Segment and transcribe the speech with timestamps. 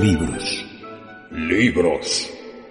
[0.00, 0.64] Libros.
[1.30, 2.30] Libros.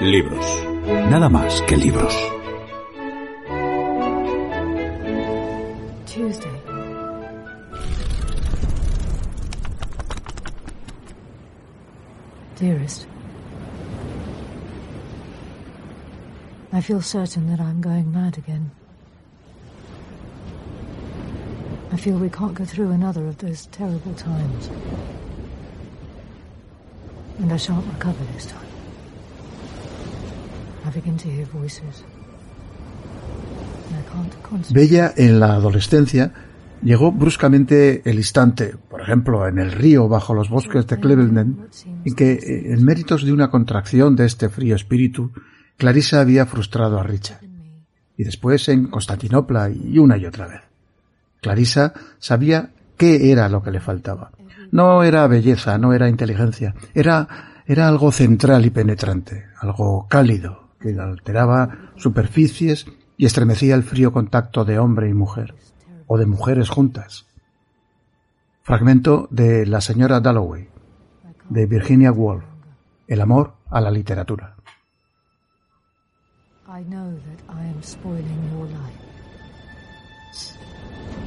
[0.00, 0.64] Libros.
[1.10, 2.14] Nada más que libros.
[6.06, 6.62] Tuesday.
[12.60, 13.06] Dearest,
[16.74, 18.70] I feel certain that I'm going mad again.
[21.92, 24.70] I feel we can't go through another of those terrible times.
[27.40, 28.66] And I shan't recover this time.
[30.87, 32.04] I begin to hear voices.
[34.70, 36.32] Bella en la adolescencia
[36.82, 41.68] llegó bruscamente el instante, por ejemplo, en el río bajo los bosques de Cleveland,
[42.04, 45.32] en que, eh, en méritos de una contracción de este frío espíritu,
[45.76, 47.40] Clarissa había frustrado a Richard.
[48.16, 50.60] Y después en Constantinopla y una y otra vez.
[51.40, 54.30] Clarissa sabía qué era lo que le faltaba.
[54.70, 60.98] No era belleza, no era inteligencia, era, era algo central y penetrante, algo cálido, que
[60.98, 62.86] alteraba superficies
[63.16, 65.54] y estremecía el frío contacto de hombre y mujer,
[66.06, 67.26] o de mujeres juntas.
[68.62, 70.69] Fragmento de La señora Dalloway,
[71.48, 72.44] de Virginia Woolf,
[73.09, 74.51] El amor a la literatura.
[76.72, 79.00] I know that I am spoiling your life.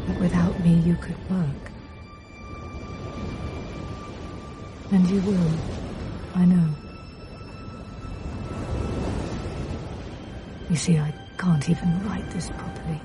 [0.08, 1.72] But without me, you could work.
[4.92, 5.52] And you will,
[6.34, 6.70] I know.
[10.72, 13.00] You see, I can't even write this properly.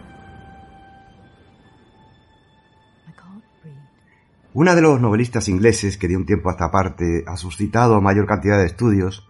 [4.54, 8.26] Una de los novelistas ingleses que de un tiempo a esta parte ha suscitado mayor
[8.26, 9.28] cantidad de estudios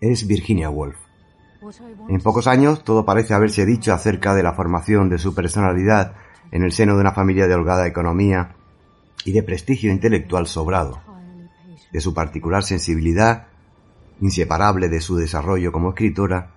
[0.00, 1.05] es Virginia Woolf.
[2.08, 6.14] En pocos años todo parece haberse dicho acerca de la formación de su personalidad
[6.50, 8.56] en el seno de una familia de holgada economía
[9.24, 11.00] y de prestigio intelectual sobrado,
[11.92, 13.48] de su particular sensibilidad,
[14.20, 16.52] inseparable de su desarrollo como escritora,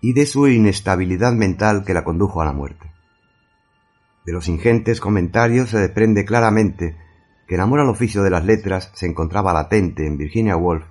[0.00, 2.92] y de su inestabilidad mental que la condujo a la muerte.
[4.24, 6.96] De los ingentes comentarios se desprende claramente
[7.46, 10.84] que el amor al oficio de las letras se encontraba latente en Virginia Woolf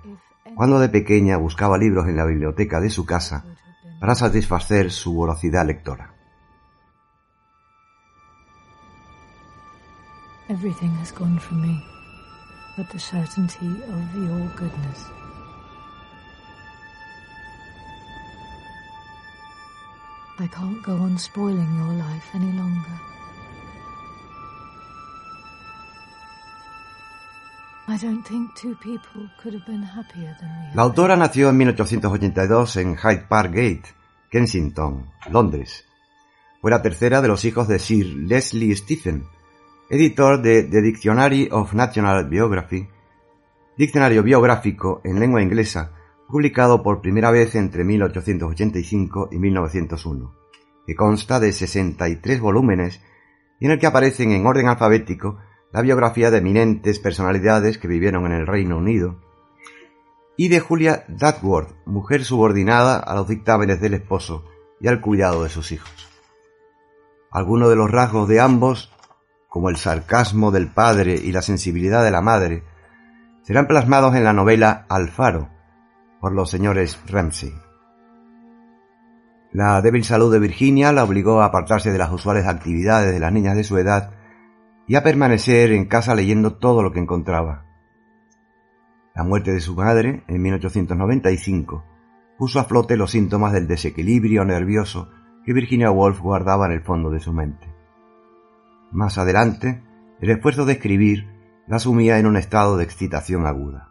[0.58, 3.44] cuando de pequeña buscaba libros en la biblioteca de su casa
[4.00, 6.12] para satisfacer su voracidad lectora.
[10.48, 11.80] Everything has gone from me,
[12.76, 15.06] but the certainty of your goodness.
[20.40, 23.17] I can't go on spoiling your life any longer.
[30.74, 33.84] La autora nació en 1882 en Hyde Park Gate,
[34.30, 35.86] Kensington, Londres.
[36.60, 39.24] Fue la tercera de los hijos de Sir Leslie Stephen,
[39.88, 42.86] editor de The Dictionary of National Biography,
[43.78, 45.92] diccionario biográfico en lengua inglesa,
[46.28, 50.34] publicado por primera vez entre 1885 y 1901,
[50.86, 53.00] que consta de 63 volúmenes
[53.58, 55.38] y en el que aparecen en orden alfabético
[55.72, 59.20] la biografía de eminentes personalidades que vivieron en el Reino Unido,
[60.36, 64.44] y de Julia Duckworth, mujer subordinada a los dictámenes del esposo
[64.80, 66.08] y al cuidado de sus hijos.
[67.30, 68.92] Algunos de los rasgos de ambos,
[69.48, 72.62] como el sarcasmo del padre y la sensibilidad de la madre,
[73.42, 75.50] serán plasmados en la novela Alfaro,
[76.20, 77.52] por los señores Ramsay.
[79.52, 83.32] La débil salud de Virginia la obligó a apartarse de las usuales actividades de las
[83.32, 84.17] niñas de su edad
[84.88, 87.66] y a permanecer en casa leyendo todo lo que encontraba.
[89.14, 91.84] La muerte de su madre, en 1895,
[92.38, 95.10] puso a flote los síntomas del desequilibrio nervioso
[95.44, 97.66] que Virginia Woolf guardaba en el fondo de su mente.
[98.90, 99.82] Más adelante,
[100.20, 101.28] el esfuerzo de escribir
[101.66, 103.87] la sumía en un estado de excitación aguda.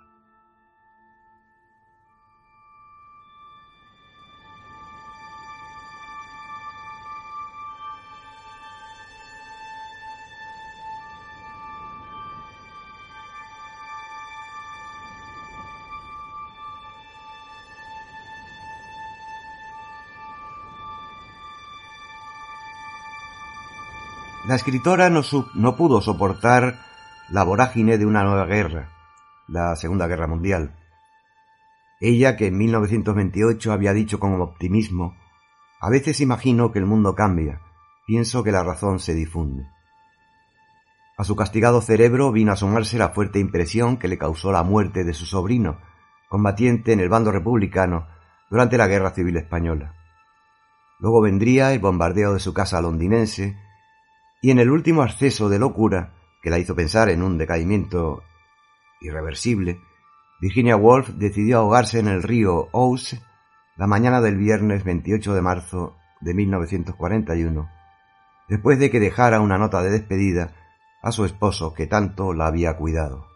[24.57, 25.21] Escritora no,
[25.55, 26.79] no pudo soportar
[27.29, 28.89] la vorágine de una nueva guerra,
[29.47, 30.75] la Segunda Guerra Mundial.
[32.01, 35.15] Ella, que en 1928 había dicho con optimismo,
[35.79, 37.61] a veces imagino que el mundo cambia,
[38.05, 39.67] pienso que la razón se difunde.
[41.17, 45.03] A su castigado cerebro vino a asomarse la fuerte impresión que le causó la muerte
[45.03, 45.79] de su sobrino,
[46.29, 48.07] combatiente en el bando republicano
[48.49, 49.93] durante la Guerra Civil Española.
[50.99, 53.57] Luego vendría el bombardeo de su casa londinense
[54.41, 58.23] y en el último acceso de locura que la hizo pensar en un decaimiento
[59.01, 59.79] irreversible,
[60.39, 63.21] Virginia Woolf decidió ahogarse en el río Ouse
[63.75, 67.69] la mañana del viernes 28 de marzo de 1941,
[68.47, 70.53] después de que dejara una nota de despedida
[71.01, 73.27] a su esposo que tanto la había cuidado.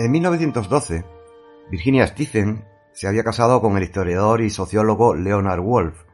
[0.00, 1.04] En 1912,
[1.72, 6.04] Virginia Stephen se había casado con el historiador y sociólogo Leonard Wolf.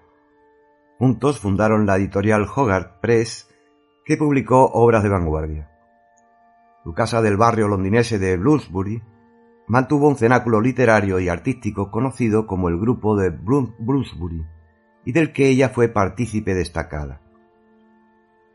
[0.98, 3.46] Juntos fundaron la editorial Hogarth Press,
[4.06, 5.70] que publicó obras de vanguardia.
[6.82, 9.02] Su casa del barrio londinense de Bloomsbury
[9.66, 14.46] mantuvo un cenáculo literario y artístico conocido como el Grupo de Bloomsbury,
[15.04, 17.20] y del que ella fue partícipe destacada.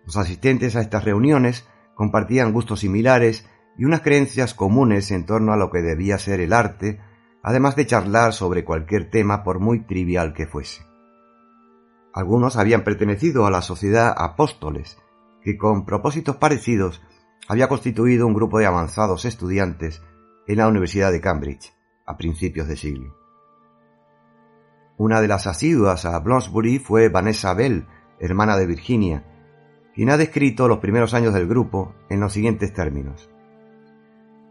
[0.08, 3.48] Los asistentes a estas reuniones compartían gustos similares
[3.80, 7.00] y unas creencias comunes en torno a lo que debía ser el arte,
[7.42, 10.86] además de charlar sobre cualquier tema por muy trivial que fuese.
[12.14, 14.98] Algunos habían pertenecido a la sociedad Apóstoles,
[15.42, 17.02] que con propósitos parecidos
[17.48, 20.02] había constituido un grupo de avanzados estudiantes
[20.46, 21.74] en la Universidad de Cambridge
[22.06, 23.16] a principios de siglo.
[24.98, 27.88] Una de las asiduas a Bloomsbury fue Vanessa Bell,
[28.20, 29.24] hermana de Virginia,
[29.96, 33.30] quien ha descrito los primeros años del grupo en los siguientes términos.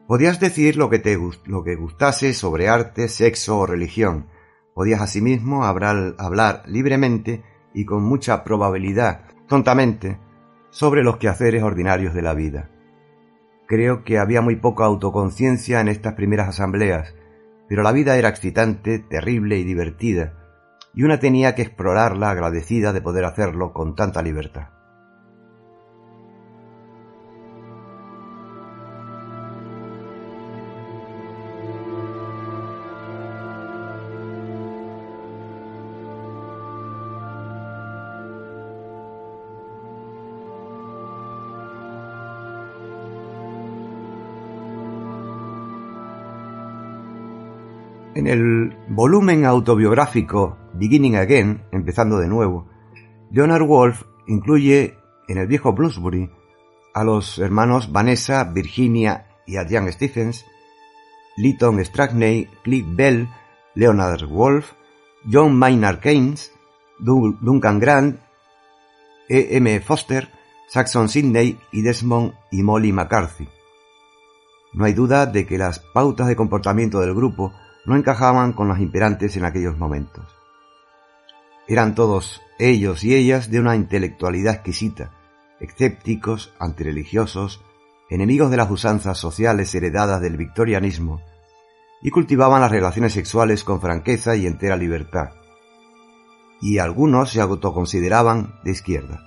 [0.08, 4.24] Podías decir lo que te lo que gustase sobre arte, sexo o religión.
[4.72, 7.44] Podías asimismo hablar, hablar libremente
[7.74, 10.18] y con mucha probabilidad, tontamente,
[10.70, 12.70] sobre los quehaceres ordinarios de la vida.
[13.66, 17.14] Creo que había muy poca autoconciencia en estas primeras asambleas,
[17.68, 20.38] pero la vida era excitante, terrible y divertida,
[20.94, 24.77] y una tenía que explorarla agradecida de poder hacerlo con tanta libertad.
[48.18, 52.66] En el volumen autobiográfico Beginning Again, empezando de nuevo,
[53.30, 54.96] Leonard Wolf incluye
[55.28, 56.28] en el viejo Bloomsbury
[56.94, 60.44] a los hermanos Vanessa, Virginia y Adrian Stephens,
[61.36, 63.28] Lytton Strackney, Cliff Bell,
[63.76, 64.72] Leonard Wolf,
[65.32, 66.52] John Maynard Keynes,
[66.98, 68.18] Duncan Grant,
[69.28, 69.58] E.
[69.58, 69.78] M.
[69.78, 70.28] Foster,
[70.66, 73.48] Saxon Sidney y Desmond y Molly McCarthy.
[74.72, 77.52] No hay duda de que las pautas de comportamiento del grupo
[77.88, 80.36] no encajaban con las imperantes en aquellos momentos.
[81.66, 85.10] Eran todos ellos y ellas de una intelectualidad exquisita,
[85.58, 87.64] escépticos, antireligiosos,
[88.10, 91.22] enemigos de las usanzas sociales heredadas del victorianismo,
[92.02, 95.30] y cultivaban las relaciones sexuales con franqueza y entera libertad.
[96.60, 99.20] Y algunos se autoconsideraban de izquierda.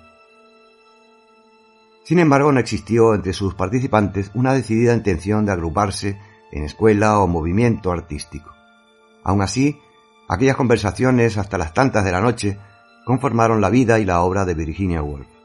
[2.03, 6.20] Sin embargo, no existió entre sus participantes una decidida intención de agruparse
[6.51, 8.53] en escuela o movimiento artístico.
[9.24, 9.79] Aun así,
[10.27, 12.58] aquellas conversaciones hasta las tantas de la noche
[13.05, 15.40] conformaron la vida y la obra de Virginia Woolf.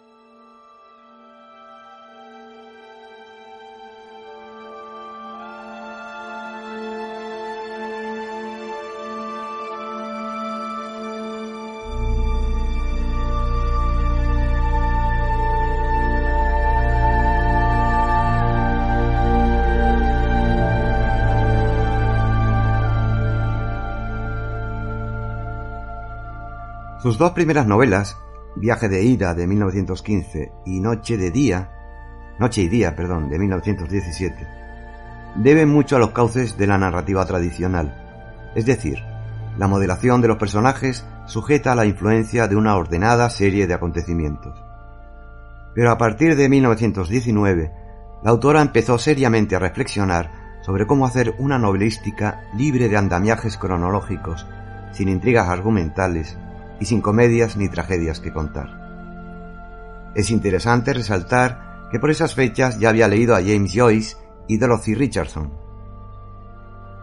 [27.06, 28.18] Sus dos primeras novelas,
[28.56, 31.70] Viaje de ida de 1915 y Noche de día,
[32.40, 34.34] Noche y día, perdón, de 1917,
[35.36, 39.04] deben mucho a los cauces de la narrativa tradicional, es decir,
[39.56, 44.60] la modelación de los personajes sujeta a la influencia de una ordenada serie de acontecimientos.
[45.76, 47.72] Pero a partir de 1919,
[48.24, 54.44] la autora empezó seriamente a reflexionar sobre cómo hacer una novelística libre de andamiajes cronológicos
[54.90, 56.36] sin intrigas argumentales
[56.80, 58.86] y sin comedias ni tragedias que contar.
[60.14, 64.16] Es interesante resaltar que por esas fechas ya había leído a James Joyce
[64.48, 65.52] y Dorothy Richardson.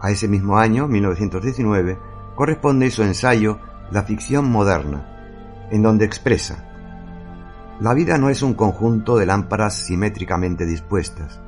[0.00, 1.98] A ese mismo año, 1919,
[2.34, 3.58] corresponde su ensayo
[3.90, 6.68] La ficción moderna, en donde expresa
[7.80, 11.40] La vida no es un conjunto de lámparas simétricamente dispuestas.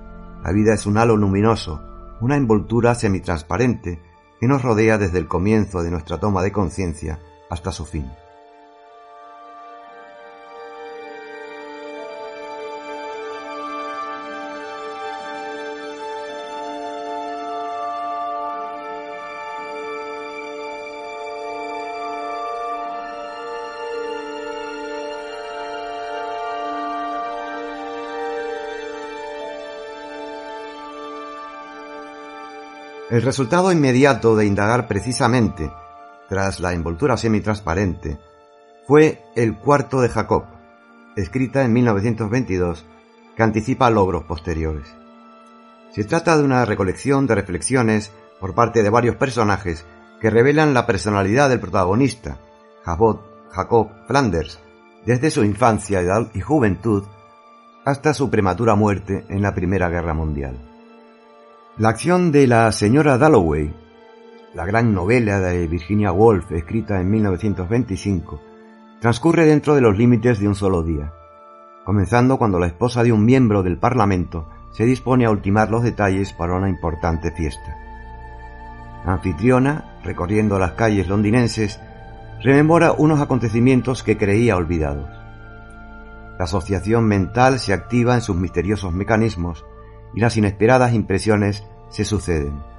[0.42, 1.82] La vida es un halo luminoso,
[2.20, 4.00] una envoltura semitransparente
[4.40, 8.10] que nos rodea desde el comienzo de nuestra toma de conciencia hasta su fin.
[33.08, 35.70] El resultado inmediato de indagar precisamente,
[36.28, 38.18] tras la envoltura semitransparente,
[38.86, 40.44] fue El cuarto de Jacob,
[41.16, 42.84] escrita en 1922,
[43.36, 44.86] que anticipa logros posteriores.
[45.90, 49.84] Se trata de una recolección de reflexiones por parte de varios personajes
[50.20, 52.38] que revelan la personalidad del protagonista,
[52.84, 54.60] Jacob, Jacob Flanders,
[55.04, 56.02] desde su infancia
[56.34, 57.04] y juventud
[57.84, 60.58] hasta su prematura muerte en la Primera Guerra Mundial.
[61.78, 63.72] La acción de la señora Dalloway,
[64.56, 68.40] la gran novela de Virginia Woolf escrita en 1925,
[69.00, 71.12] transcurre dentro de los límites de un solo día,
[71.84, 76.32] comenzando cuando la esposa de un miembro del Parlamento se dispone a ultimar los detalles
[76.32, 77.76] para una importante fiesta.
[79.04, 81.78] La anfitriona, recorriendo las calles londinenses,
[82.42, 85.10] rememora unos acontecimientos que creía olvidados.
[86.38, 89.66] La asociación mental se activa en sus misteriosos mecanismos
[90.14, 92.75] y las inesperadas impresiones se suceden.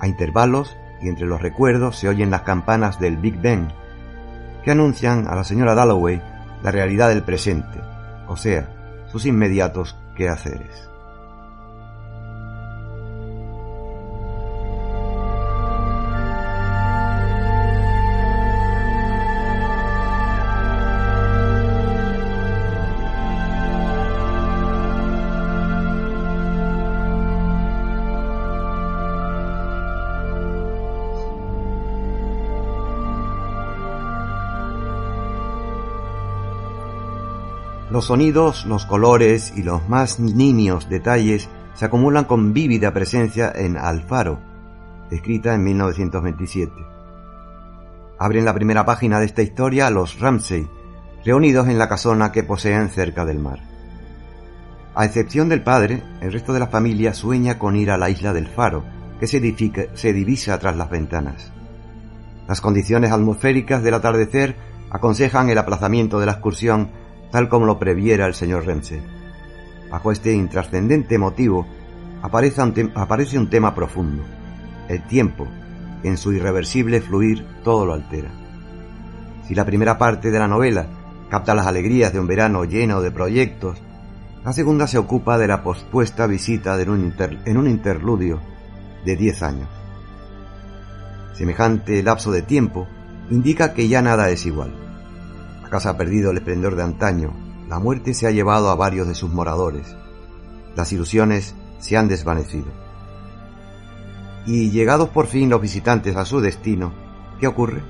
[0.00, 3.68] A intervalos y entre los recuerdos se oyen las campanas del Big Ben,
[4.64, 6.20] que anuncian a la señora Dalloway
[6.62, 7.80] la realidad del presente,
[8.26, 8.68] o sea,
[9.06, 10.89] sus inmediatos quehaceres.
[38.00, 43.76] Los sonidos, los colores y los más nimios detalles se acumulan con vívida presencia en
[43.76, 44.40] Alfaro,
[45.10, 46.72] escrita en 1927.
[48.18, 50.66] Abren la primera página de esta historia los Ramsey,
[51.26, 53.58] reunidos en la casona que poseen cerca del mar.
[54.94, 58.32] A excepción del padre, el resto de la familia sueña con ir a la isla
[58.32, 58.82] del Faro,
[59.20, 61.52] que se divisa tras las ventanas.
[62.48, 64.56] Las condiciones atmosféricas del atardecer
[64.88, 66.98] aconsejan el aplazamiento de la excursión
[67.30, 69.00] tal como lo previera el señor Ramsey.
[69.90, 71.66] Bajo este intrascendente motivo
[72.22, 74.22] aparece un, tema profundo,
[74.88, 75.46] el tiempo,
[76.02, 78.30] que en su irreversible fluir todo lo altera.
[79.46, 80.86] Si la primera parte de la novela
[81.28, 83.78] capta las alegrías de un verano lleno de proyectos,
[84.44, 88.40] la segunda se ocupa de la pospuesta visita en un, en un interludio
[89.04, 89.68] de diez años.
[91.34, 92.86] Semejante lapso de tiempo
[93.30, 94.79] indica que ya nada es igual
[95.70, 97.32] casa ha perdido el esplendor de antaño,
[97.68, 99.96] la muerte se ha llevado a varios de sus moradores,
[100.76, 102.66] las ilusiones se han desvanecido.
[104.46, 106.92] Y llegados por fin los visitantes a su destino,
[107.38, 107.82] ¿qué ocurre?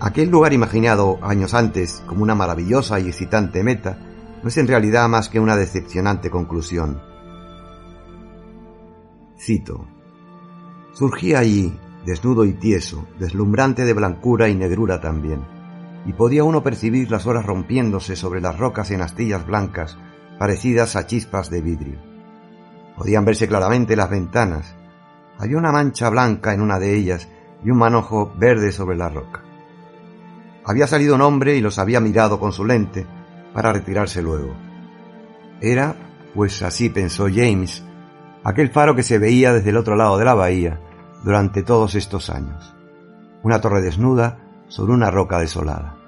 [0.00, 3.98] Aquel lugar imaginado años antes como una maravillosa y excitante meta
[4.42, 7.02] no es en realidad más que una decepcionante conclusión.
[9.38, 9.86] Cito.
[10.94, 15.59] Surgía allí, desnudo y tieso, deslumbrante de blancura y negrura también
[16.06, 19.98] y podía uno percibir las horas rompiéndose sobre las rocas en astillas blancas
[20.38, 21.98] parecidas a chispas de vidrio.
[22.96, 24.74] Podían verse claramente las ventanas.
[25.38, 27.28] Había una mancha blanca en una de ellas
[27.62, 29.42] y un manojo verde sobre la roca.
[30.64, 33.06] Había salido un hombre y los había mirado con su lente
[33.52, 34.54] para retirarse luego.
[35.60, 35.96] Era,
[36.34, 37.84] pues así pensó James,
[38.44, 40.80] aquel faro que se veía desde el otro lado de la bahía
[41.22, 42.74] durante todos estos años.
[43.42, 44.38] Una torre desnuda
[44.70, 45.99] sobre una roca desolada.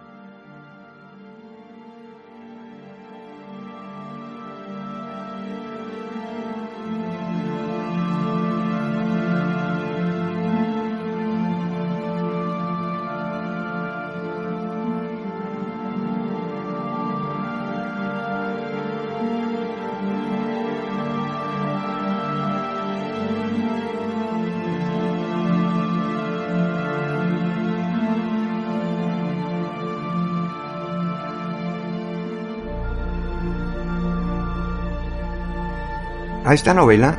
[36.52, 37.16] A esta novela,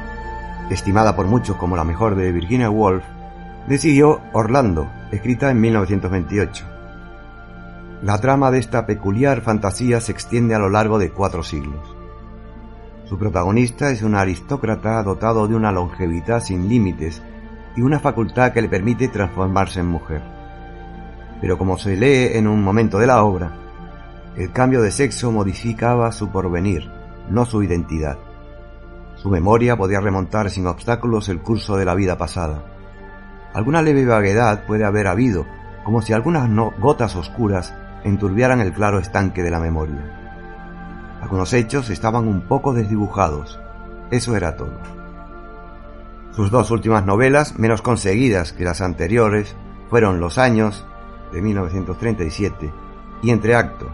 [0.70, 3.04] estimada por muchos como la mejor de Virginia Woolf,
[3.68, 6.64] le siguió Orlando, escrita en 1928.
[8.04, 11.96] La trama de esta peculiar fantasía se extiende a lo largo de cuatro siglos.
[13.06, 17.24] Su protagonista es un aristócrata dotado de una longevidad sin límites
[17.76, 20.22] y una facultad que le permite transformarse en mujer.
[21.42, 23.52] Pero como se lee en un momento de la obra,
[24.38, 26.88] el cambio de sexo modificaba su porvenir,
[27.32, 28.20] no su identidad.
[29.24, 32.66] Su memoria podía remontar sin obstáculos el curso de la vida pasada.
[33.54, 35.46] Alguna leve vaguedad puede haber habido,
[35.86, 41.20] como si algunas gotas oscuras enturbiaran el claro estanque de la memoria.
[41.22, 43.62] Algunos hechos estaban un poco desdibujados.
[44.12, 44.78] Eso era todo.
[46.32, 49.56] Sus dos últimas novelas, menos conseguidas que las anteriores,
[49.90, 50.86] fueron Los años,
[51.32, 52.74] de 1937,
[53.22, 53.90] y Entreacto,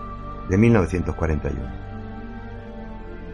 [0.50, 1.60] de 1941.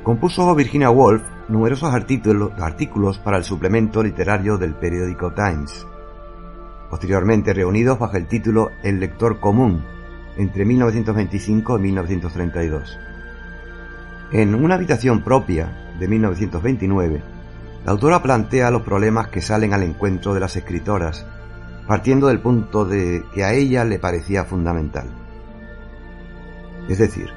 [0.04, 5.86] Compuso Virginia Woolf numerosos artículos para el suplemento literario del periódico Times,
[6.90, 9.84] posteriormente reunidos bajo el título El lector común,
[10.38, 13.00] entre 1925 y 1932.
[14.32, 17.22] En una habitación propia de 1929,
[17.86, 21.25] la autora plantea los problemas que salen al encuentro de las escritoras,
[21.88, 25.08] partiendo del punto de que a ella le parecía fundamental.
[26.90, 27.30] Es decir,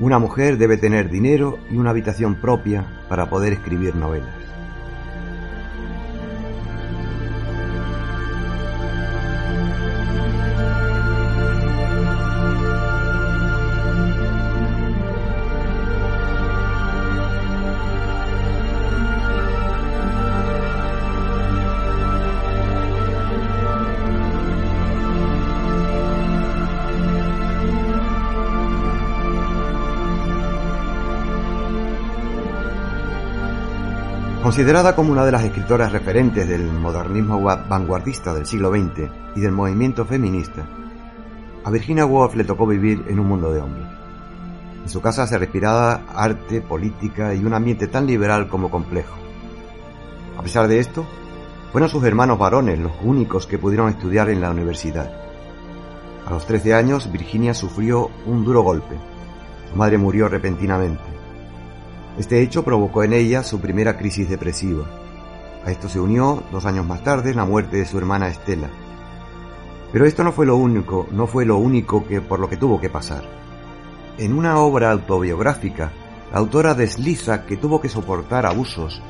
[0.00, 4.28] una mujer debe tener dinero y una habitación propia para poder escribir novelas.
[34.58, 39.52] Considerada como una de las escritoras referentes del modernismo vanguardista del siglo XX y del
[39.52, 40.66] movimiento feminista,
[41.62, 43.86] a Virginia Woolf le tocó vivir en un mundo de hombres.
[44.82, 49.14] En su casa se respiraba arte, política y un ambiente tan liberal como complejo.
[50.36, 51.06] A pesar de esto,
[51.70, 55.08] fueron sus hermanos varones los únicos que pudieron estudiar en la universidad.
[56.26, 58.96] A los 13 años, Virginia sufrió un duro golpe.
[59.70, 61.17] Su madre murió repentinamente.
[62.18, 64.84] Este hecho provocó en ella su primera crisis depresiva.
[65.64, 68.68] A esto se unió, dos años más tarde, la muerte de su hermana Estela.
[69.92, 72.80] Pero esto no fue lo único, no fue lo único que por lo que tuvo
[72.80, 73.22] que pasar.
[74.18, 75.92] En una obra autobiográfica,
[76.32, 79.00] la autora desliza que tuvo que soportar abusos,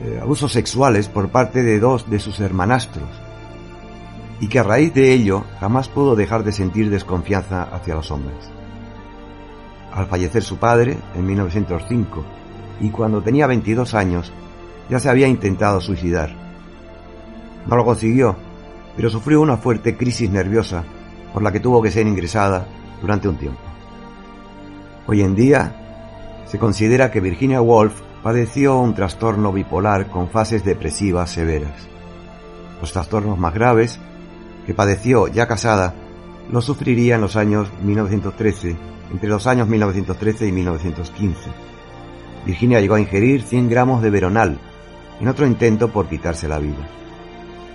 [0.00, 3.08] eh, abusos sexuales por parte de dos de sus hermanastros,
[4.38, 8.57] y que a raíz de ello jamás pudo dejar de sentir desconfianza hacia los hombres
[9.98, 12.24] al fallecer su padre en 1905
[12.80, 14.32] y cuando tenía 22 años
[14.88, 16.34] ya se había intentado suicidar.
[17.66, 18.36] No lo consiguió,
[18.96, 20.84] pero sufrió una fuerte crisis nerviosa
[21.32, 22.66] por la que tuvo que ser ingresada
[23.00, 23.60] durante un tiempo.
[25.06, 31.30] Hoy en día se considera que Virginia Woolf padeció un trastorno bipolar con fases depresivas
[31.30, 31.88] severas.
[32.80, 33.98] Los trastornos más graves
[34.66, 35.94] que padeció ya casada
[36.50, 41.50] los sufriría en los años 1913 entre los años 1913 y 1915.
[42.44, 44.58] Virginia llegó a ingerir 100 gramos de veronal
[45.20, 46.88] en otro intento por quitarse la vida.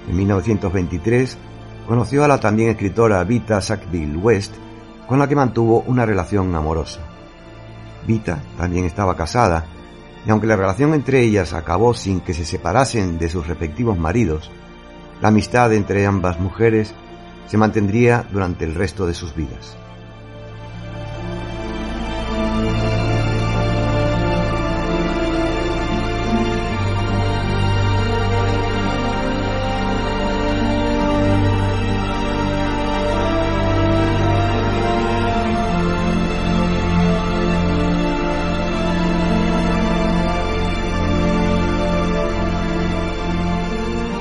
[0.10, 1.38] En 1923
[1.88, 4.54] conoció a la también escritora Vita Sackville West,
[5.08, 7.02] con la que mantuvo una relación amorosa.
[8.08, 9.66] Vita también estaba casada,
[10.26, 14.50] y aunque la relación entre ellas acabó sin que se separasen de sus respectivos maridos,
[15.22, 16.94] la amistad entre ambas mujeres
[17.48, 19.78] se mantendría durante el resto de sus vidas.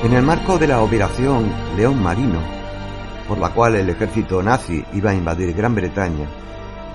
[0.03, 2.41] En el marco de la Operación León Marino,
[3.25, 6.27] por la cual el ejército nazi iba a invadir Gran Bretaña,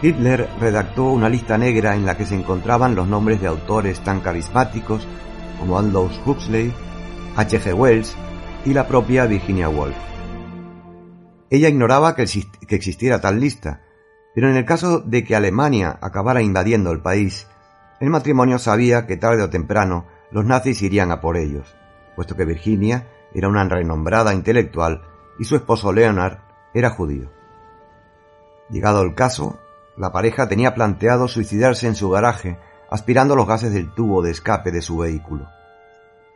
[0.03, 4.21] Hitler redactó una lista negra en la que se encontraban los nombres de autores tan
[4.21, 5.09] carismáticos
[5.59, 6.71] como Aldous Huxley,
[7.35, 7.73] H.G.
[7.73, 8.14] Wells
[8.66, 9.97] y la propia Virginia Woolf.
[11.49, 12.27] Ella ignoraba que,
[12.68, 13.81] existiera tal lista,
[14.35, 17.47] pero en el caso de que Alemania acabara invadiendo el país,
[18.01, 21.78] el matrimonio sabía que tarde o temprano los nazis irían a por ellos
[22.19, 25.03] puesto que Virginia era una renombrada intelectual
[25.39, 26.39] y su esposo Leonard
[26.75, 27.31] era judío.
[28.71, 29.61] Llegado el caso,
[29.97, 32.59] la pareja tenía planteado suicidarse en su garaje
[32.91, 35.47] aspirando los gases del tubo de escape de su vehículo.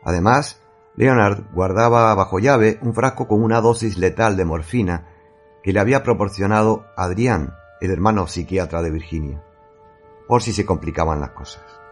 [0.05, 0.61] Además,
[0.95, 5.09] Leonard guardaba bajo llave un frasco con una dosis letal de morfina
[5.63, 9.43] que le había proporcionado Adrián, el hermano psiquiatra de Virginia,
[10.29, 11.82] por si se complicaban las cosas.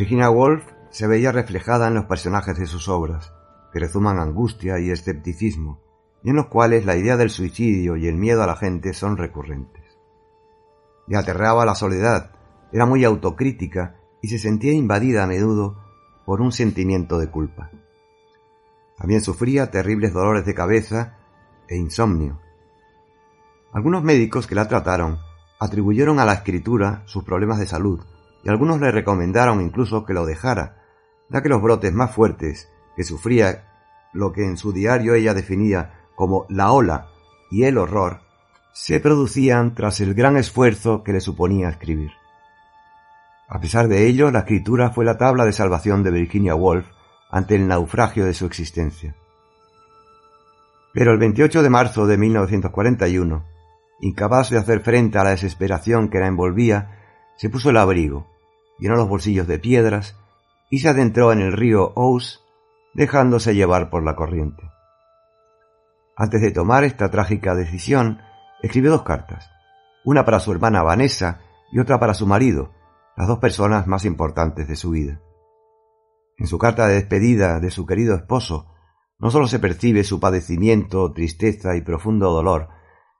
[0.00, 3.34] Virginia Woolf se veía reflejada en los personajes de sus obras,
[3.70, 5.82] que rezuman angustia y escepticismo,
[6.22, 9.18] y en los cuales la idea del suicidio y el miedo a la gente son
[9.18, 9.98] recurrentes.
[11.06, 12.30] Le aterraba la soledad,
[12.72, 15.76] era muy autocrítica y se sentía invadida a menudo
[16.24, 17.70] por un sentimiento de culpa.
[18.96, 21.18] También sufría terribles dolores de cabeza
[21.68, 22.40] e insomnio.
[23.70, 25.18] Algunos médicos que la trataron
[25.58, 28.00] atribuyeron a la escritura sus problemas de salud
[28.42, 30.82] y algunos le recomendaron incluso que lo dejara,
[31.28, 33.66] ya que los brotes más fuertes que sufría
[34.12, 37.08] lo que en su diario ella definía como la ola
[37.50, 38.20] y el horror,
[38.72, 42.12] se producían tras el gran esfuerzo que le suponía escribir.
[43.48, 46.86] A pesar de ello, la escritura fue la tabla de salvación de Virginia Woolf
[47.30, 49.16] ante el naufragio de su existencia.
[50.92, 53.44] Pero el 28 de marzo de 1941,
[54.00, 56.99] incapaz de hacer frente a la desesperación que la envolvía,
[57.40, 58.26] se puso el abrigo,
[58.78, 60.14] llenó los bolsillos de piedras
[60.68, 62.40] y se adentró en el río Ouse,
[62.92, 64.62] dejándose llevar por la corriente.
[66.14, 68.20] Antes de tomar esta trágica decisión,
[68.62, 69.50] escribió dos cartas,
[70.04, 71.40] una para su hermana Vanessa
[71.72, 72.74] y otra para su marido,
[73.16, 75.22] las dos personas más importantes de su vida.
[76.36, 78.66] En su carta de despedida de su querido esposo,
[79.18, 82.68] no solo se percibe su padecimiento, tristeza y profundo dolor,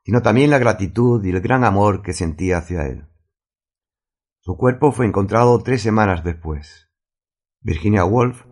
[0.05, 3.10] sino también la gratitud y el gran amor que sentía hacia él.
[4.43, 6.89] Su cuerpo fue encontrado tres semanas después.
[7.61, 8.47] Virginia Woolf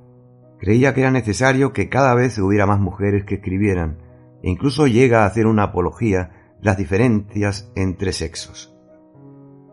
[0.59, 4.03] creía que era necesario que cada vez hubiera más mujeres que escribieran,
[4.43, 8.77] e incluso llega a hacer una apología de las diferencias entre sexos.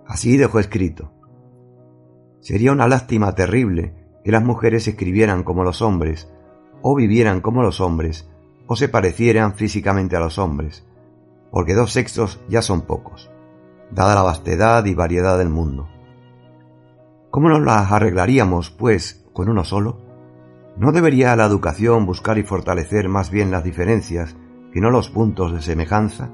[0.08, 1.12] Así dejó escrito.
[2.40, 6.32] Sería una lástima terrible que las mujeres escribieran como los hombres,
[6.82, 8.30] o vivieran como los hombres,
[8.68, 10.88] o se parecieran físicamente a los hombres,
[11.52, 13.30] porque dos sexos ya son pocos,
[13.92, 15.90] dada la vastedad y variedad del mundo.
[17.36, 20.00] ¿Cómo nos las arreglaríamos, pues, con uno solo?
[20.78, 24.38] ¿No debería la educación buscar y fortalecer más bien las diferencias
[24.72, 26.30] que no los puntos de semejanza?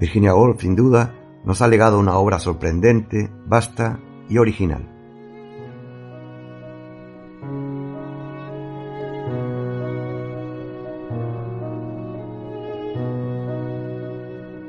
[0.00, 4.88] Virginia Woolf, sin duda, nos ha legado una obra sorprendente, vasta y original.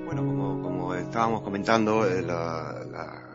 [0.06, 0.26] Bueno,
[0.62, 3.27] como, estábamos comentando, eh, la,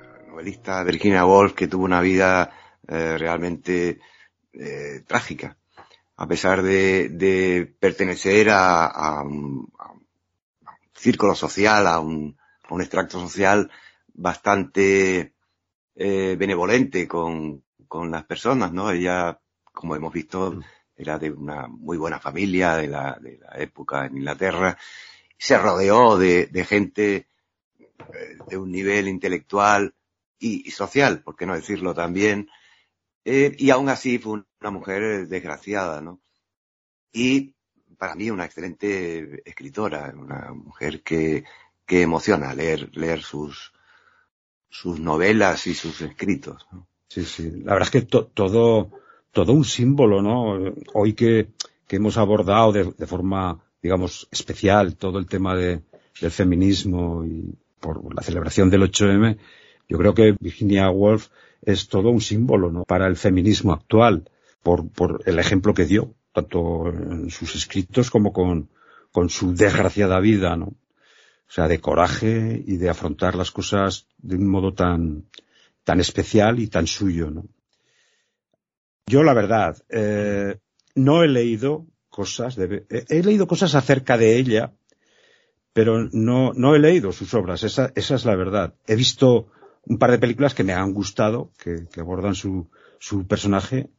[0.43, 2.51] novelista Virginia Woolf, que tuvo una vida
[2.89, 4.01] eh, realmente
[4.53, 5.57] eh, trágica,
[6.17, 9.73] a pesar de, pertenecer a, un,
[10.93, 12.37] círculo social, a un,
[12.81, 13.71] extracto social
[14.15, 15.35] bastante
[15.95, 17.63] eh, benevolente con,
[18.11, 18.91] las personas, ¿no?
[18.91, 19.39] Ella,
[19.73, 20.59] como hemos visto,
[20.97, 24.77] era de una muy buena familia de la, de la época en Inglaterra,
[25.39, 27.29] se rodeó de, de gente
[28.49, 29.95] de un nivel intelectual
[30.43, 32.49] y, social, por qué no decirlo también,
[33.25, 36.21] eh, y aún así fue una mujer desgraciada, ¿no?
[37.13, 37.55] Y
[37.97, 41.45] para mí una excelente escritora, una mujer que,
[41.87, 43.73] que emociona leer, leer sus,
[44.69, 46.67] sus novelas y sus escritos.
[47.07, 47.51] Sí, sí.
[47.63, 48.91] La verdad es que todo,
[49.31, 50.75] todo un símbolo, ¿no?
[50.95, 51.51] Hoy que,
[51.87, 55.83] que hemos abordado de, de, forma, digamos, especial todo el tema de,
[56.21, 59.39] del feminismo y por la celebración del 8M,
[59.93, 61.29] yo creo que Virginia Woolf
[61.61, 62.85] es todo un símbolo ¿no?
[62.85, 64.31] para el feminismo actual,
[64.63, 68.71] por, por el ejemplo que dio, tanto en sus escritos como con,
[69.11, 70.65] con su desgraciada vida, ¿no?
[70.67, 75.27] O sea, de coraje y de afrontar las cosas de un modo tan,
[75.85, 77.45] tan especial y tan suyo, ¿no?
[79.07, 80.57] Yo, la verdad, eh,
[80.95, 84.73] no he leído cosas, de, he leído cosas acerca de ella,
[85.75, 88.75] pero no, no he leído sus obras, esa, esa es la verdad.
[88.87, 89.49] He visto
[89.87, 92.69] un par de películas que me han gustado, que, abordan su,
[92.99, 93.91] su personaje.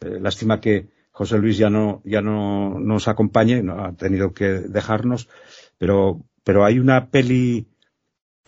[0.00, 4.46] Eh, lástima que José Luis ya no, ya no nos acompañe, no, ha tenido que
[4.46, 5.28] dejarnos,
[5.76, 7.66] pero, pero hay una peli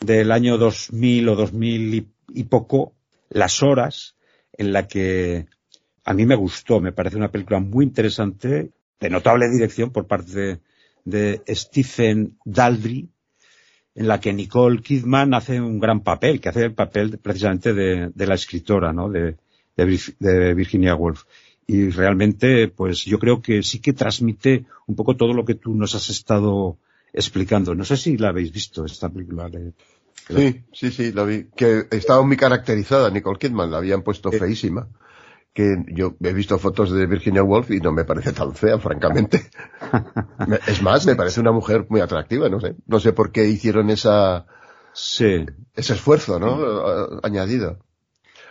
[0.01, 2.95] del año 2000 o 2000 y, y poco,
[3.29, 4.17] Las Horas,
[4.53, 5.47] en la que
[6.05, 10.61] a mí me gustó, me parece una película muy interesante, de notable dirección por parte
[11.05, 13.09] de, Stephen Daldry,
[14.01, 18.27] en la que Nicole Kidman hace un gran papel, que hace el papel precisamente de,
[18.27, 19.11] la escritora, ¿no?
[19.11, 19.37] De,
[19.77, 21.25] de, Virginia Woolf.
[21.67, 25.75] Y realmente, pues yo creo que sí que transmite un poco todo lo que tú
[25.75, 26.79] nos has estado
[27.13, 27.75] explicando.
[27.75, 29.51] No sé si la habéis visto, esta película.
[29.51, 29.75] De,
[30.35, 31.49] Sí, sí, sí, la vi.
[31.55, 34.89] Que estaba muy caracterizada Nicole Kidman, la habían puesto feísima.
[35.53, 39.51] Que yo he visto fotos de Virginia Woolf y no me parece tan fea, francamente.
[40.67, 42.77] es más, me parece una mujer muy atractiva, no sé.
[42.87, 44.47] No sé por qué hicieron esa,
[44.93, 45.45] sí.
[45.75, 47.21] ese esfuerzo, ¿no?
[47.23, 47.79] Añadido.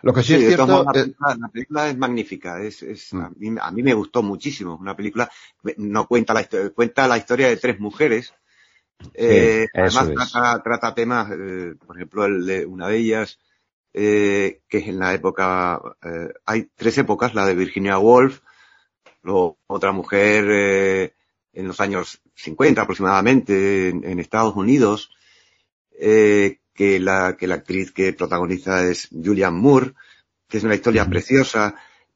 [0.01, 0.83] Lo que sí, es cierto...
[0.83, 2.61] La película, la película, es magnífica.
[2.61, 3.21] Es, es, mm.
[3.21, 4.75] a, mí, a, mí, me gustó muchísimo.
[4.75, 5.29] Una película,
[5.77, 8.33] no cuenta la, cuenta la historia de tres mujeres
[9.13, 13.39] eh, además trata, trata, temas, eh, por ejemplo, el de una de ellas,
[13.93, 18.41] eh, que es en la época, eh, hay tres épocas, la de Virginia Woolf,
[19.23, 21.13] luego otra mujer eh,
[21.53, 25.11] en los años 50 aproximadamente en, Estados Unidos,
[25.91, 29.93] que la que la actriz que protagoniza es Julianne Moore,
[30.47, 31.75] que es una historia preciosa.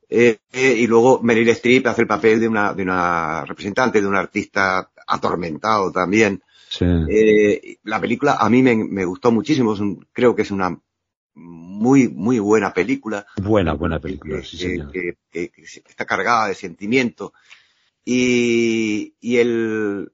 [0.09, 4.91] y luego Meryl Streep hace el papel de una, de una representante, de un artista
[5.07, 6.41] atormentado también.
[7.83, 9.75] La película a mí me, gustó muchísimo,
[10.13, 10.79] creo que es una
[11.35, 13.25] muy, muy buena película.
[13.41, 14.41] Buena, buena película,
[14.91, 17.33] que, está cargada de sentimiento.
[18.05, 20.11] Y, y el,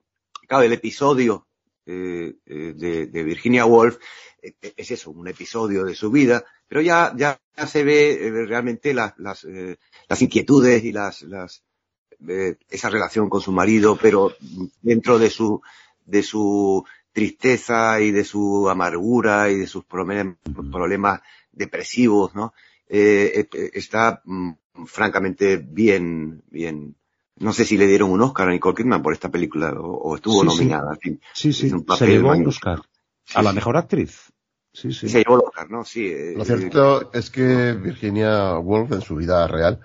[0.48, 1.48] claro, el episodio
[1.86, 3.98] eh, eh, de, Virginia Woolf
[4.42, 9.46] es eso, un episodio de su vida, pero ya, ya, se ve realmente las, las,
[10.08, 11.64] las inquietudes y las, las,
[12.70, 14.34] esa relación con su marido, pero
[14.82, 15.62] dentro de su,
[16.06, 16.86] de su
[17.20, 21.20] tristeza y de su amargura y de sus problemas
[21.52, 22.54] depresivos, ¿no?
[22.88, 24.52] Eh, eh, está mm,
[24.86, 26.96] francamente bien, bien.
[27.40, 30.46] No sé si le dieron un Oscar a Nicole Kidman por esta película o, estuvo
[30.46, 30.98] nominada.
[31.04, 31.70] Sí, sí, sí.
[31.98, 32.82] se llevó un Oscar
[33.34, 34.32] a la mejor actriz.
[34.72, 35.10] Sí, sí.
[35.10, 35.84] Se llevó el Oscar, ¿no?
[35.84, 36.08] Sí.
[36.08, 39.82] Eh, Lo cierto es que Virginia Woolf en su vida real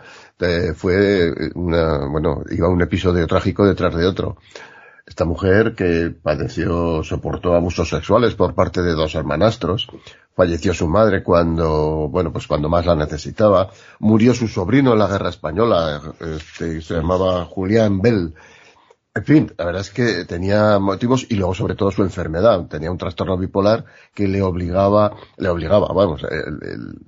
[0.77, 4.37] fue una, bueno, iba un episodio trágico detrás de otro.
[5.07, 9.89] Esta mujer que padeció, soportó abusos sexuales por parte de dos hermanastros,
[10.35, 15.07] falleció su madre cuando, bueno, pues cuando más la necesitaba, murió su sobrino en la
[15.09, 18.35] guerra española, este, se llamaba Julián Bell,
[19.17, 22.67] en fin, la verdad es que tenía motivos y luego sobre todo su enfermedad.
[22.67, 26.99] Tenía un trastorno bipolar que le obligaba, le obligaba, vamos, el,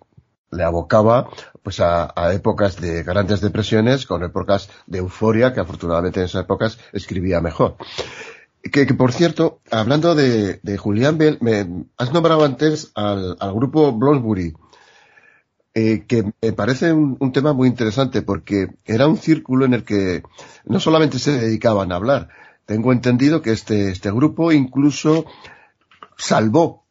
[0.57, 1.29] le abocaba
[1.63, 6.79] pues a, épocas de grandes depresiones con épocas de euforia que afortunadamente en esas épocas
[6.93, 7.77] escribía mejor.
[8.73, 14.55] Que, por cierto, hablando de, de Julián Bell, me has nombrado antes al, grupo Bloomsbury,
[15.75, 19.85] eh, que me parece un, un, tema muy interesante porque era un círculo en el
[19.85, 20.23] que
[20.65, 22.29] no solamente se dedicaban a hablar,
[22.67, 25.25] tengo entendido que este, este grupo incluso
[26.17, 26.86] salvó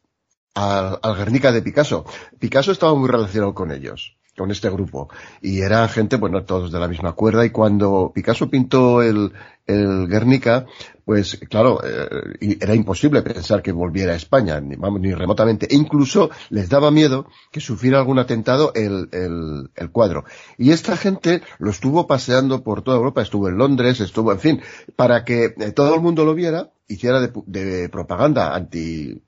[0.56, 2.04] al, al Guernica de Picasso.
[2.38, 5.08] Picasso estaba muy relacionado con ellos con este grupo.
[5.40, 7.44] Y eran gente, bueno, todos de la misma cuerda.
[7.44, 9.32] Y cuando Picasso pintó el,
[9.66, 10.66] el Guernica,
[11.04, 15.66] pues claro, eh, era imposible pensar que volviera a España, ni, vamos, ni remotamente.
[15.72, 20.24] E incluso les daba miedo que sufriera algún atentado el, el, el, cuadro.
[20.58, 24.62] Y esta gente lo estuvo paseando por toda Europa, estuvo en Londres, estuvo, en fin,
[24.96, 29.22] para que eh, todo el mundo lo viera, hiciera de, de propaganda anti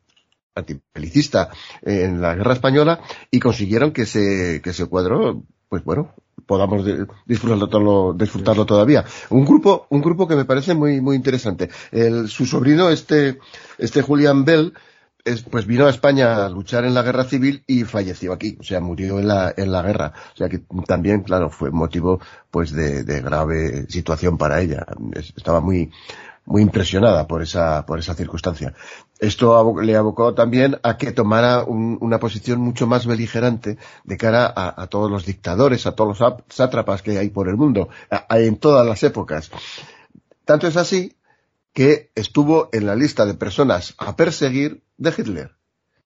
[0.58, 1.50] antipelicista
[1.82, 6.14] en la guerra española y consiguieron que se, que ese cuadro, pues bueno,
[6.46, 6.84] podamos
[7.26, 9.04] disfrutarlo, todo, disfrutarlo todavía.
[9.30, 11.68] Un grupo, un grupo que me parece muy, muy interesante.
[11.92, 13.38] El, su sobrino, este,
[13.78, 14.72] este Julian Bell,
[15.24, 18.62] es, pues vino a España a luchar en la guerra civil y falleció aquí, o
[18.62, 20.12] sea, murió en la, en la guerra.
[20.32, 24.86] O sea que también, claro, fue motivo pues de, de grave situación para ella.
[25.36, 25.90] Estaba muy,
[26.46, 28.74] muy impresionada por esa, por esa circunstancia.
[29.18, 34.87] Esto le abocó también a que tomara una posición mucho más beligerante de cara a,
[34.87, 37.88] todos los dictadores, a todos los sátrapas que hay por el mundo,
[38.31, 39.50] en todas las épocas.
[40.44, 41.16] Tanto es así
[41.72, 45.57] que estuvo en la lista de personas a perseguir de Hitler.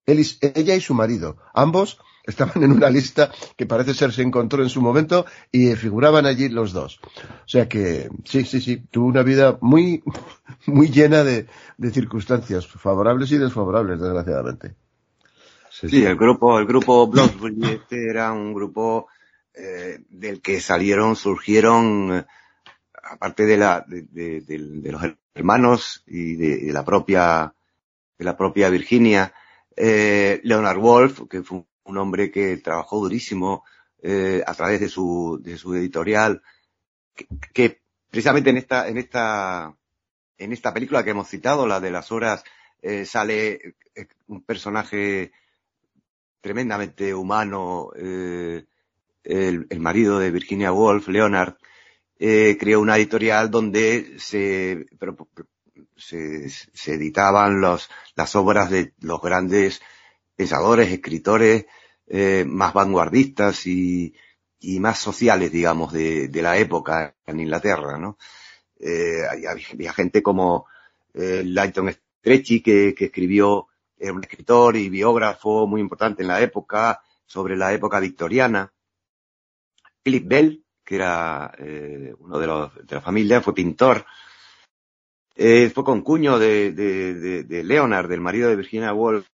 [0.06, 4.68] ella y su marido, ambos estaban en una lista que parece ser se encontró en
[4.68, 7.00] su momento y figuraban allí los dos.
[7.04, 10.02] O sea que sí, sí, sí, tuvo una vida muy,
[10.66, 14.74] muy llena de, de circunstancias favorables y desfavorables, desgraciadamente.
[15.70, 19.08] Sí, el grupo, el grupo Bloodbury este era un grupo
[19.54, 22.26] eh, del que salieron, surgieron, eh,
[23.02, 25.02] aparte de la, de, de, de, los
[25.34, 27.54] hermanos y de, la propia,
[28.16, 29.34] de la propia Virginia,
[29.76, 33.64] eh, Leonard Wolf, que fue un hombre que trabajó durísimo
[34.02, 36.42] eh, a través de su, de su editorial,
[37.52, 39.76] que, precisamente en esta, en esta,
[40.38, 42.42] en esta película que hemos citado, la de las horas,
[42.80, 45.32] eh, sale eh, un personaje
[46.40, 48.66] tremendamente humano, el,
[49.78, 51.54] marido de Virginia Woolf, Leonard,
[52.18, 55.16] creó una editorial donde se, pero,
[55.96, 59.80] se, se, editaban los, las obras de los grandes
[60.36, 61.66] pensadores, escritores
[62.06, 64.14] eh, más vanguardistas y,
[64.60, 68.18] y, más sociales, digamos, de, de, la época en Inglaterra, ¿no?
[68.78, 70.66] Eh, había, gente como
[71.14, 77.00] eh, Lighton que, que escribió, era un escritor y biógrafo muy importante en la época,
[77.26, 78.72] sobre la época victoriana.
[80.02, 84.04] Philip Bell, que era eh, uno de, los, de la familia, fue pintor.
[85.34, 89.26] Eh, fue concuño de, de, de, de, Leonard, del marido de Virginia Woolf,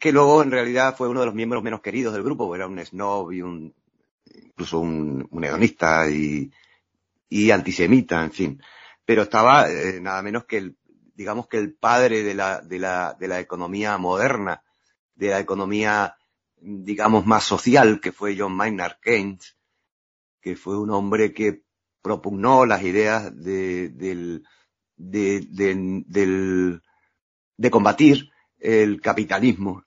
[0.00, 2.82] que luego en realidad fue uno de los miembros menos queridos del grupo, era un
[2.84, 3.74] snob y un,
[4.34, 6.50] incluso un, hedonista y,
[7.50, 8.62] antisemita, en fin.
[9.04, 10.76] Pero estaba eh, nada menos que el,
[11.14, 14.62] digamos que el padre de la, de la, de la economía moderna,
[15.14, 16.16] de la economía,
[16.56, 19.58] digamos, más social, que fue John Maynard Keynes,
[20.40, 21.62] que fue un hombre que
[22.00, 24.44] propugnó las ideas de, del,
[24.96, 26.82] de, de, del,
[27.58, 29.84] de combatir el capitalismo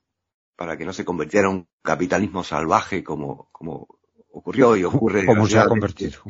[0.63, 3.85] para que no se convirtiera en un capitalismo salvaje como, como
[4.31, 5.25] ocurrió y ocurre.
[5.25, 6.21] Como se ha convertido.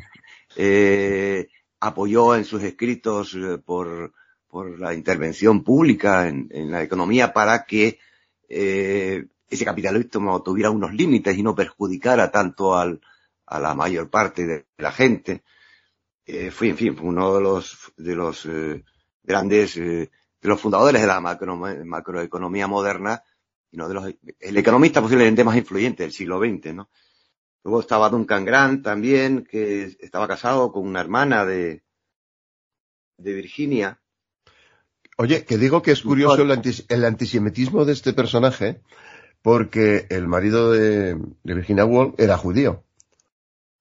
[0.56, 4.12] Eh, apoyó en sus escritos eh, por,
[4.48, 8.00] por la intervención pública en, en la economía para que
[8.50, 13.02] eh, ese capitalismo tuviera unos límites y no perjudicara tanto al,
[13.46, 15.44] a la mayor parte de la gente.
[16.26, 18.84] Eh, fue, en fin, fue uno de los, de los eh,
[19.22, 20.10] grandes, eh,
[20.42, 23.22] de los fundadores de la macro, macroeconomía moderna,
[23.74, 26.90] y uno de los, el economista posiblemente más influyente del siglo XX, ¿no?
[27.64, 31.82] Luego estaba Duncan Grant también, que estaba casado con una hermana de,
[33.18, 34.00] de Virginia.
[35.18, 38.82] Oye, que digo que es curioso el, antis, el antisemitismo de este personaje,
[39.42, 42.84] porque el marido de, de Virginia Woolf era judío.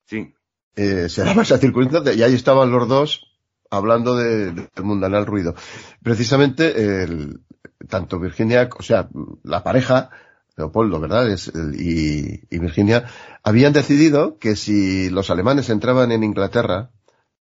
[0.06, 0.32] Sí.
[0.74, 3.26] Eh, se daba esa circunstancia y ahí estaban los dos
[3.68, 5.54] hablando de, de, del mundanal ruido.
[6.02, 7.42] Precisamente, el,
[7.88, 9.08] tanto Virginia, o sea,
[9.42, 10.10] la pareja,
[10.56, 11.30] Leopoldo, ¿verdad?
[11.30, 13.04] Es, y, Virginia,
[13.42, 16.90] habían decidido que si los alemanes entraban en Inglaterra,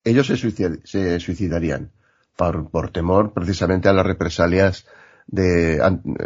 [0.03, 1.91] ellos se, suicid, se suicidarían
[2.36, 4.86] por, por, temor precisamente a las represalias
[5.27, 5.79] de,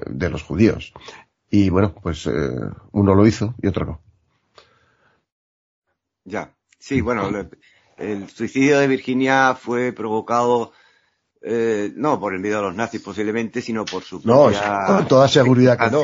[0.10, 0.94] de los judíos.
[1.50, 2.32] Y bueno, pues eh,
[2.92, 4.02] uno lo hizo y otro no.
[6.26, 7.30] Ya, sí, bueno,
[7.98, 10.72] el suicidio de Virginia fue provocado
[11.46, 14.50] eh, no por el miedo a los nazis posiblemente, sino por su no,
[14.88, 16.02] con toda seguridad que no.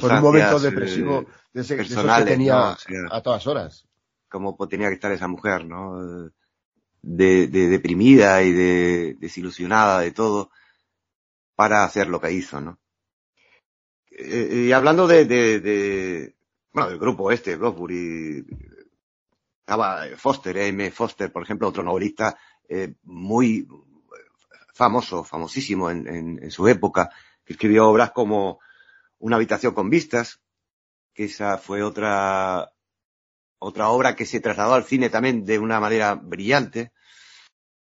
[0.00, 2.72] Por un momento depresivo de ese, de que tenía ¿no?
[2.72, 3.86] o sea, a todas horas.
[4.28, 6.30] Como tenía que estar esa mujer, ¿no?
[7.00, 10.50] De, de deprimida y de desilusionada de todo
[11.54, 12.80] para hacer lo que hizo, ¿no?
[14.10, 16.34] Eh, y hablando de, de, de,
[16.72, 18.44] bueno, del grupo este, Blockbury,
[19.60, 20.90] estaba Foster, M.
[20.90, 22.36] Foster, por ejemplo, otro novelista
[22.68, 23.66] eh, muy
[24.74, 26.06] famoso, famosísimo en,
[26.42, 27.10] en, su época,
[27.44, 28.58] que escribió obras como
[29.18, 30.40] Una habitación con vistas,
[31.14, 32.72] que esa fue otra,
[33.58, 36.92] otra obra que se trasladó al cine también de una manera brillante,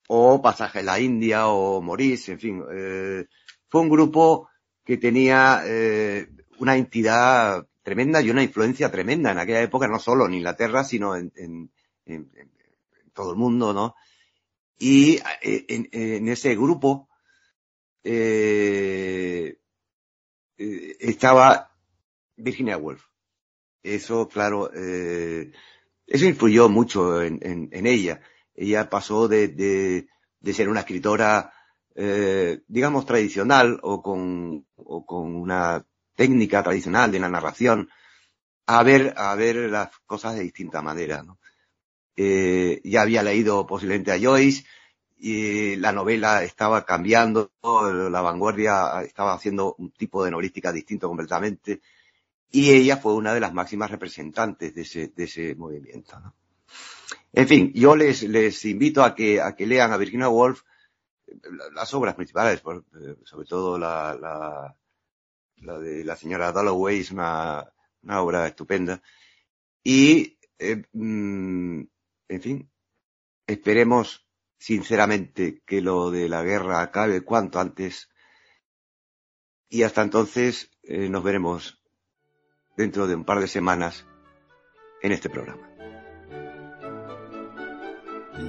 [0.07, 3.27] o Pasaje en la India, o Maurice, en fin, eh,
[3.69, 4.49] fue un grupo
[4.85, 6.29] que tenía eh,
[6.61, 11.17] una entidad tremenda y una influencia tremenda en aquella época, no solo en Inglaterra, sino
[11.17, 11.71] en, en,
[12.07, 12.31] en
[13.13, 13.97] todo el mundo, ¿no?
[14.79, 17.09] Y eh, en, ese grupo
[18.05, 19.59] eh,
[20.57, 21.73] eh, estaba
[22.37, 23.03] Virginia Woolf.
[23.83, 25.53] Eso, claro, eh,
[26.07, 28.21] eso influyó mucho en, ella.
[28.55, 31.53] Ella pasó de, de, ser una escritora,
[31.95, 37.89] eh, digamos, tradicional o con, o con una técnica tradicional de la narración
[38.67, 41.25] a ver, a ver las cosas de distinta manera.
[42.17, 44.65] Eh, ya había leído posiblemente a Joyce
[45.19, 51.81] y la novela estaba cambiando, la vanguardia estaba haciendo un tipo de novelística distinto completamente
[52.51, 56.17] y ella fue una de las máximas representantes de ese, de ese movimiento.
[57.33, 60.63] En fin, yo les, les invito a que, a que lean a Virginia Woolf
[61.75, 62.63] las obras principales,
[63.25, 64.77] sobre todo la, la,
[65.59, 67.71] la de la señora Dalloway es una,
[68.03, 69.03] una obra estupenda.
[69.83, 71.83] Y, eh, mm,
[72.29, 72.71] en fin,
[73.47, 74.28] esperemos
[74.59, 78.11] sinceramente que lo de la guerra acabe cuanto antes.
[79.69, 81.83] Y hasta entonces eh, nos veremos
[82.77, 84.07] dentro de un par de semanas
[85.03, 85.69] en este programa.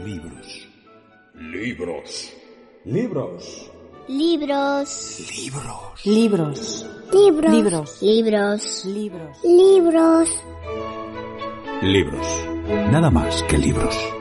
[0.05, 0.67] Libros.
[1.35, 2.33] Libros.
[2.85, 3.71] Libros.
[4.07, 5.25] Libros.
[6.05, 6.85] Libros.
[7.11, 8.01] Libros.
[8.01, 8.01] Libros.
[8.01, 8.85] Libros.
[9.43, 10.29] Libros.
[11.81, 12.27] Libros.
[12.91, 14.18] Nada más que libros.